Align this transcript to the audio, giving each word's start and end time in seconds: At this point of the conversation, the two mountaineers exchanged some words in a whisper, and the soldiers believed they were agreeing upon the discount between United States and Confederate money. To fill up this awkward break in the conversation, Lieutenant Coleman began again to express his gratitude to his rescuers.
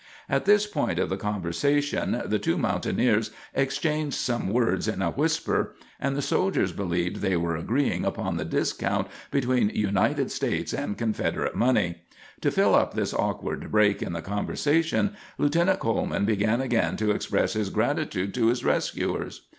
At 0.27 0.45
this 0.45 0.65
point 0.65 0.97
of 0.97 1.09
the 1.09 1.15
conversation, 1.15 2.23
the 2.25 2.39
two 2.39 2.57
mountaineers 2.57 3.29
exchanged 3.53 4.15
some 4.15 4.49
words 4.51 4.87
in 4.87 4.99
a 4.99 5.11
whisper, 5.11 5.75
and 5.99 6.15
the 6.15 6.23
soldiers 6.23 6.71
believed 6.71 7.17
they 7.17 7.37
were 7.37 7.55
agreeing 7.55 8.03
upon 8.03 8.37
the 8.37 8.43
discount 8.43 9.07
between 9.29 9.69
United 9.69 10.31
States 10.31 10.73
and 10.73 10.97
Confederate 10.97 11.53
money. 11.53 12.01
To 12.41 12.49
fill 12.49 12.73
up 12.73 12.95
this 12.95 13.13
awkward 13.13 13.71
break 13.71 14.01
in 14.01 14.13
the 14.13 14.23
conversation, 14.23 15.15
Lieutenant 15.37 15.77
Coleman 15.77 16.25
began 16.25 16.61
again 16.61 16.97
to 16.97 17.11
express 17.11 17.53
his 17.53 17.69
gratitude 17.69 18.33
to 18.33 18.47
his 18.47 18.65
rescuers. 18.65 19.41